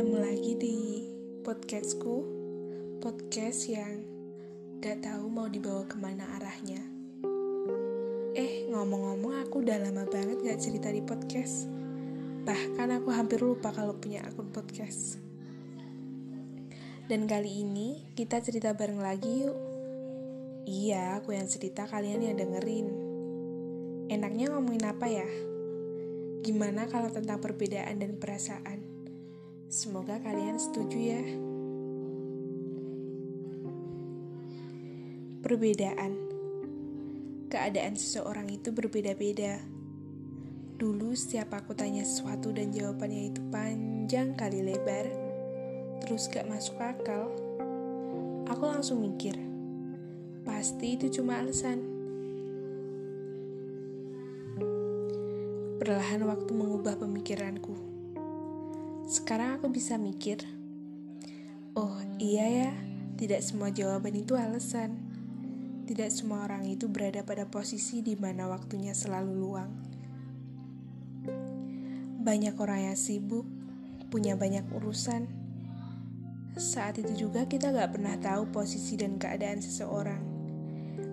[0.00, 0.78] Ketemu lagi di
[1.44, 2.24] podcastku.
[3.04, 4.00] Podcast yang
[4.80, 6.80] gak tahu mau dibawa ke mana arahnya.
[8.32, 11.68] Eh ngomong-ngomong aku udah lama banget gak cerita di podcast.
[12.48, 15.20] Bahkan aku hampir lupa kalau punya akun podcast.
[17.04, 19.58] Dan kali ini kita cerita bareng lagi yuk.
[20.64, 22.88] Iya aku yang cerita kalian yang dengerin.
[24.08, 25.28] Enaknya ngomongin apa ya?
[26.40, 28.79] Gimana kalau tentang perbedaan dan perasaan?
[29.70, 31.22] Semoga kalian setuju ya.
[35.46, 36.12] Perbedaan.
[37.46, 39.62] Keadaan seseorang itu berbeda-beda.
[40.74, 45.06] Dulu setiap aku tanya sesuatu dan jawabannya itu panjang kali lebar,
[46.02, 47.30] terus gak masuk akal,
[48.50, 49.38] aku langsung mikir,
[50.42, 51.78] pasti itu cuma alasan.
[55.78, 57.89] Perlahan waktu mengubah pemikiranku.
[59.10, 60.38] Sekarang aku bisa mikir,
[61.74, 62.70] oh iya ya,
[63.18, 65.02] tidak semua jawaban itu alasan.
[65.90, 69.70] Tidak semua orang itu berada pada posisi di mana waktunya selalu luang.
[72.22, 73.42] Banyak orang yang sibuk,
[74.14, 75.26] punya banyak urusan.
[76.54, 80.22] Saat itu juga kita gak pernah tahu posisi dan keadaan seseorang.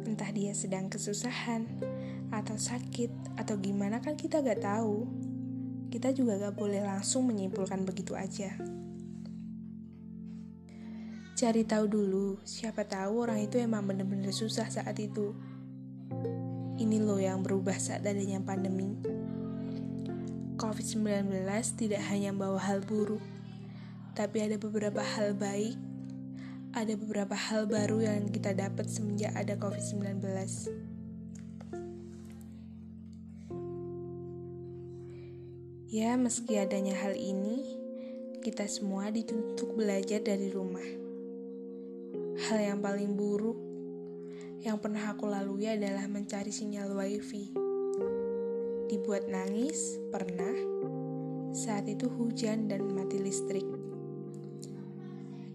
[0.06, 1.66] Entah dia sedang kesusahan,
[2.30, 5.27] atau sakit atau gimana kan kita gak tahu.
[5.88, 8.52] Kita juga gak boleh langsung menyimpulkan begitu aja.
[11.38, 15.38] Cari tahu dulu, siapa tahu orang itu emang bener-bener susah saat itu.
[16.82, 18.98] Ini loh yang berubah saat adanya pandemi.
[20.58, 21.46] COVID-19
[21.78, 23.22] tidak hanya membawa hal buruk,
[24.18, 25.78] tapi ada beberapa hal baik,
[26.74, 30.18] ada beberapa hal baru yang kita dapat semenjak ada COVID-19.
[35.88, 37.64] Ya, meski adanya hal ini,
[38.44, 40.84] kita semua dituntut belajar dari rumah.
[42.44, 43.56] Hal yang paling buruk
[44.68, 47.56] yang pernah aku lalui adalah mencari sinyal wifi.
[48.92, 50.52] Dibuat nangis, pernah.
[51.56, 53.64] Saat itu hujan dan mati listrik.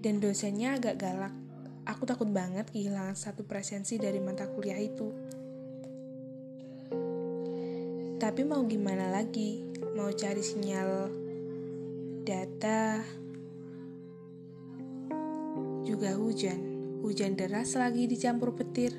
[0.00, 1.36] Dan dosennya agak galak.
[1.84, 5.12] Aku takut banget kehilangan satu presensi dari mata kuliah itu.
[8.16, 9.71] Tapi mau gimana lagi?
[9.92, 11.12] Mau cari sinyal
[12.24, 13.04] data
[15.84, 16.72] juga hujan.
[17.04, 18.96] Hujan deras lagi dicampur petir.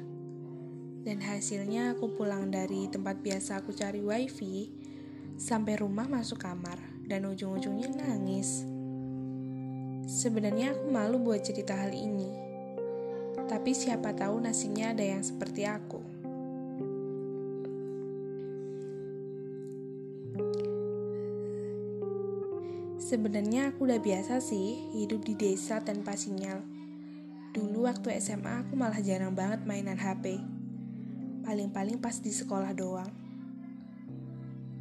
[1.03, 4.71] Dan hasilnya aku pulang dari tempat biasa aku cari wifi
[5.35, 6.77] sampai rumah masuk kamar
[7.09, 8.63] dan ujung-ujungnya nangis.
[10.05, 12.29] Sebenarnya aku malu buat cerita hal ini.
[13.49, 16.12] Tapi siapa tahu nasinya ada yang seperti aku
[23.13, 26.65] Sebenarnya aku udah biasa sih hidup di desa tanpa sinyal.
[27.53, 30.41] Dulu waktu SMA aku malah jarang banget mainan HP.
[31.45, 33.13] Paling-paling pas di sekolah doang.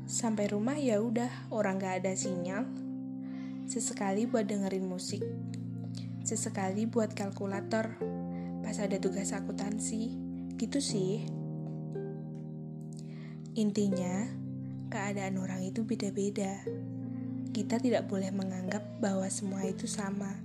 [0.09, 2.65] Sampai rumah ya udah orang gak ada sinyal.
[3.69, 5.21] Sesekali buat dengerin musik.
[6.25, 8.01] Sesekali buat kalkulator.
[8.65, 10.09] Pas ada tugas akuntansi.
[10.57, 11.29] Gitu sih.
[13.61, 14.25] Intinya,
[14.89, 16.65] keadaan orang itu beda-beda
[17.53, 20.41] kita tidak boleh menganggap bahwa semua itu sama.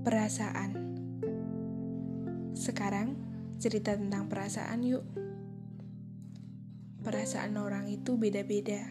[0.00, 0.72] Perasaan
[2.56, 3.12] sekarang
[3.60, 5.04] cerita tentang perasaan, yuk.
[7.04, 8.88] Perasaan orang itu beda-beda,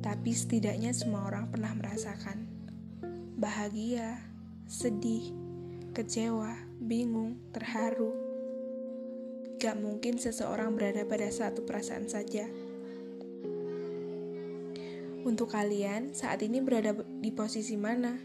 [0.00, 2.48] tapi setidaknya semua orang pernah merasakan
[3.36, 4.20] bahagia,
[4.68, 5.41] sedih,
[5.92, 8.16] kecewa, bingung, terharu.
[9.60, 12.48] Gak mungkin seseorang berada pada satu perasaan saja.
[15.22, 18.18] Untuk kalian, saat ini berada di posisi mana?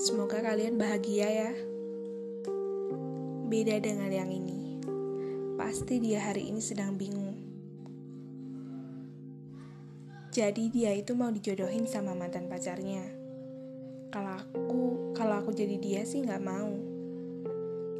[0.00, 1.52] Semoga kalian bahagia ya.
[3.50, 4.80] Beda dengan yang ini.
[5.60, 7.36] Pasti dia hari ini sedang bingung.
[10.30, 13.19] Jadi dia itu mau dijodohin sama mantan pacarnya.
[14.10, 16.74] Kalau aku, kalau aku jadi dia sih nggak mau.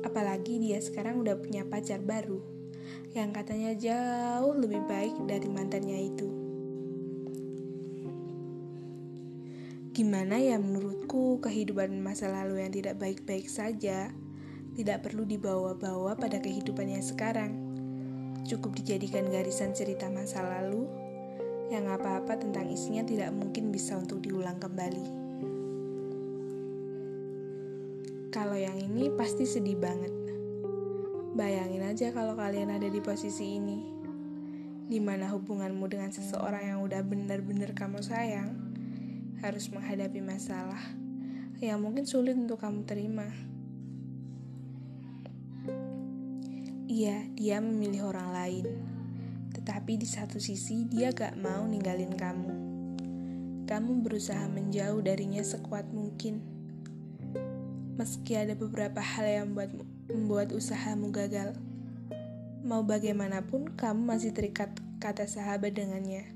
[0.03, 2.43] Apalagi dia sekarang udah punya pacar baru,
[3.15, 6.29] yang katanya jauh lebih baik dari mantannya itu.
[9.95, 14.11] Gimana ya menurutku kehidupan masa lalu yang tidak baik-baik saja
[14.75, 17.55] tidak perlu dibawa-bawa pada kehidupan yang sekarang.
[18.51, 20.91] Cukup dijadikan garisan cerita masa lalu
[21.71, 25.20] yang apa-apa tentang isinya tidak mungkin bisa untuk diulang kembali.
[28.31, 30.15] Kalau yang ini pasti sedih banget.
[31.35, 33.83] Bayangin aja kalau kalian ada di posisi ini,
[34.87, 38.55] di mana hubunganmu dengan seseorang yang udah benar-benar kamu sayang
[39.43, 40.79] harus menghadapi masalah
[41.59, 43.27] yang mungkin sulit untuk kamu terima.
[46.87, 48.67] Iya, dia memilih orang lain,
[49.59, 52.53] tetapi di satu sisi dia gak mau ninggalin kamu.
[53.67, 56.50] Kamu berusaha menjauh darinya sekuat mungkin.
[58.01, 59.77] Meski ada beberapa hal yang membuat,
[60.09, 61.53] membuat usahamu gagal.
[62.65, 66.33] Mau bagaimanapun, kamu masih terikat kata sahabat dengannya.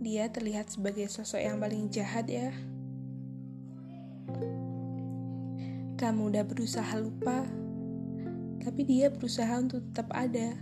[0.00, 2.48] Dia terlihat sebagai sosok yang paling jahat ya.
[6.00, 7.44] Kamu udah berusaha lupa,
[8.64, 10.56] tapi dia berusaha untuk tetap ada.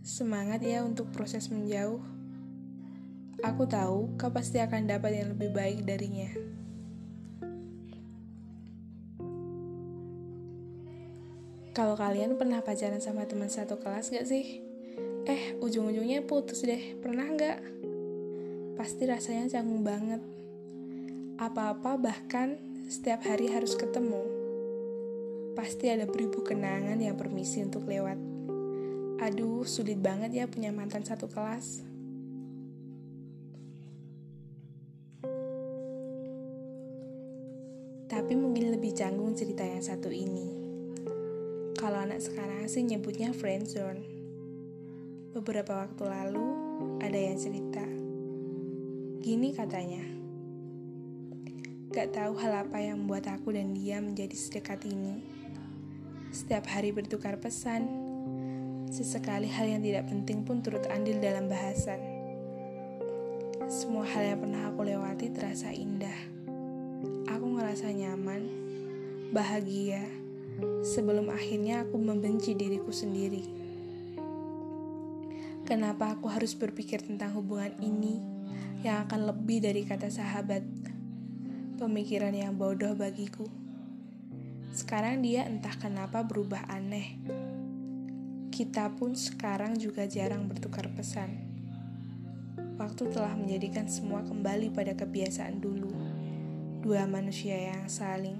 [0.00, 2.00] Semangat ya untuk proses menjauh.
[3.44, 6.56] Aku tahu kau pasti akan dapat yang lebih baik darinya.
[11.76, 14.64] Kalau kalian pernah pacaran sama teman satu kelas gak sih?
[15.28, 16.96] Eh, ujung-ujungnya putus deh.
[17.04, 17.60] Pernah gak?
[18.80, 20.24] Pasti rasanya canggung banget.
[21.36, 22.56] Apa-apa bahkan
[22.88, 24.24] setiap hari harus ketemu.
[25.52, 28.16] Pasti ada beribu kenangan yang permisi untuk lewat.
[29.20, 31.84] Aduh, sulit banget ya punya mantan satu kelas.
[38.08, 40.65] Tapi mungkin lebih canggung cerita yang satu ini.
[41.86, 44.02] Kalau anak sekarang sih nyebutnya friendzone.
[45.38, 46.42] Beberapa waktu lalu
[46.98, 47.86] ada yang cerita.
[49.22, 50.02] Gini katanya.
[51.94, 55.22] Gak tahu hal apa yang membuat aku dan dia menjadi sedekat ini.
[56.34, 57.86] Setiap hari bertukar pesan.
[58.90, 62.02] Sesekali hal yang tidak penting pun turut andil dalam bahasan.
[63.70, 66.18] Semua hal yang pernah aku lewati terasa indah.
[67.30, 68.42] Aku ngerasa nyaman,
[69.30, 70.25] bahagia,
[70.80, 73.42] sebelum akhirnya aku membenci diriku sendiri.
[75.66, 78.22] Kenapa aku harus berpikir tentang hubungan ini
[78.86, 80.62] yang akan lebih dari kata sahabat?
[81.76, 83.50] Pemikiran yang bodoh bagiku.
[84.70, 87.18] Sekarang dia entah kenapa berubah aneh.
[88.54, 91.34] Kita pun sekarang juga jarang bertukar pesan.
[92.76, 95.92] Waktu telah menjadikan semua kembali pada kebiasaan dulu.
[96.80, 98.38] Dua manusia yang saling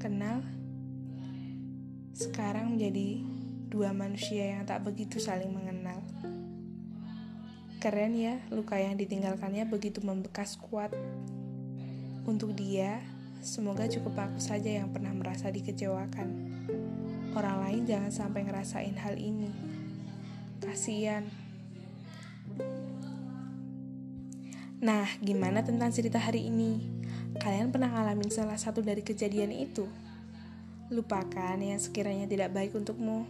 [0.00, 0.40] kenal
[2.16, 3.20] sekarang menjadi
[3.68, 6.00] dua manusia yang tak begitu saling mengenal.
[7.76, 10.96] Keren ya, luka yang ditinggalkannya begitu membekas kuat.
[12.24, 13.04] Untuk dia,
[13.44, 16.28] semoga cukup aku saja yang pernah merasa dikecewakan.
[17.36, 19.52] Orang lain jangan sampai ngerasain hal ini.
[20.64, 21.28] Kasian.
[24.80, 26.80] Nah, gimana tentang cerita hari ini?
[27.36, 29.84] Kalian pernah ngalamin salah satu dari kejadian itu?
[30.86, 33.26] Lupakan yang sekiranya tidak baik untukmu.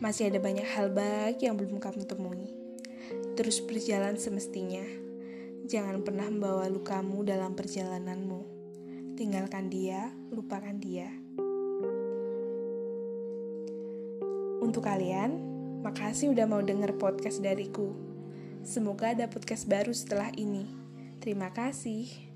[0.00, 2.48] Masih ada banyak hal baik yang belum kamu temui.
[3.36, 4.84] Terus berjalan semestinya.
[5.68, 8.40] Jangan pernah membawa lukamu dalam perjalananmu.
[9.20, 11.12] Tinggalkan dia, lupakan dia.
[14.64, 15.36] Untuk kalian,
[15.84, 17.92] makasih udah mau denger podcast dariku.
[18.64, 20.64] Semoga ada podcast baru setelah ini.
[21.20, 22.33] Terima kasih.